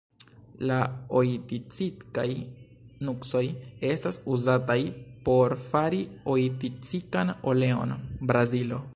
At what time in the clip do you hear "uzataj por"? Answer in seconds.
4.35-5.55